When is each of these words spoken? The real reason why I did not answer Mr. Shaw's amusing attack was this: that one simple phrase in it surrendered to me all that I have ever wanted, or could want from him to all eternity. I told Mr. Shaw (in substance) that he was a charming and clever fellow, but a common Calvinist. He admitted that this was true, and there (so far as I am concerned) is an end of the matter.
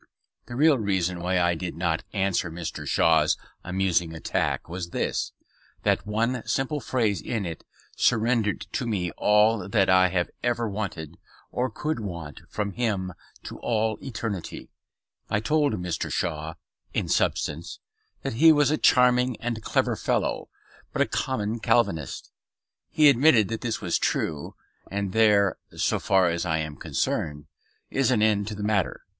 The 0.47 0.55
real 0.55 0.79
reason 0.79 1.19
why 1.19 1.39
I 1.39 1.53
did 1.53 1.75
not 1.77 2.03
answer 2.11 2.49
Mr. 2.49 2.87
Shaw's 2.87 3.37
amusing 3.63 4.15
attack 4.15 4.67
was 4.67 4.89
this: 4.89 5.31
that 5.83 6.07
one 6.07 6.41
simple 6.47 6.79
phrase 6.79 7.21
in 7.21 7.45
it 7.45 7.63
surrendered 7.95 8.61
to 8.71 8.87
me 8.87 9.11
all 9.11 9.69
that 9.69 9.91
I 9.91 10.07
have 10.07 10.31
ever 10.41 10.67
wanted, 10.67 11.19
or 11.51 11.69
could 11.69 11.99
want 11.99 12.41
from 12.49 12.71
him 12.71 13.13
to 13.43 13.59
all 13.59 13.99
eternity. 14.01 14.71
I 15.29 15.39
told 15.39 15.73
Mr. 15.75 16.11
Shaw 16.11 16.55
(in 16.95 17.07
substance) 17.07 17.77
that 18.23 18.33
he 18.33 18.51
was 18.51 18.71
a 18.71 18.79
charming 18.79 19.39
and 19.39 19.61
clever 19.61 19.95
fellow, 19.95 20.49
but 20.93 21.03
a 21.03 21.05
common 21.05 21.59
Calvinist. 21.59 22.31
He 22.89 23.07
admitted 23.07 23.49
that 23.49 23.61
this 23.61 23.81
was 23.81 23.99
true, 23.99 24.55
and 24.89 25.13
there 25.13 25.57
(so 25.77 25.99
far 25.99 26.27
as 26.27 26.43
I 26.43 26.57
am 26.57 26.75
concerned) 26.77 27.45
is 27.91 28.09
an 28.09 28.23
end 28.23 28.49
of 28.49 28.57
the 28.57 28.63
matter. 28.63 29.05